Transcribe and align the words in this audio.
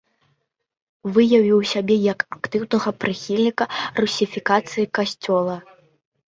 Выявіў 1.17 1.59
сябе 1.73 1.97
як 2.13 2.19
актыўнага 2.37 2.89
прыхільніка 3.03 3.69
русіфікацыі 4.01 4.89
касцёла. 5.01 5.55